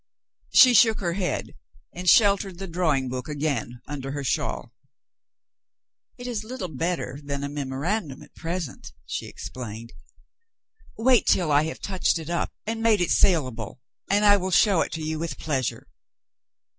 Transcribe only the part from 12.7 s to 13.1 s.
made